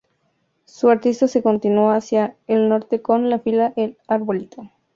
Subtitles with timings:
[0.65, 4.65] Su arista se continúa hacia el norte con la fila El Arbolito.